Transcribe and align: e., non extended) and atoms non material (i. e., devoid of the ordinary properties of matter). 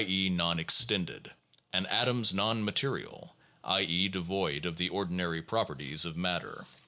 e., 0.07 0.29
non 0.31 0.57
extended) 0.59 1.31
and 1.71 1.85
atoms 1.85 2.33
non 2.33 2.63
material 2.65 3.35
(i. 3.63 3.81
e., 3.81 4.07
devoid 4.07 4.65
of 4.65 4.77
the 4.77 4.89
ordinary 4.89 5.43
properties 5.43 6.05
of 6.05 6.17
matter). 6.17 6.65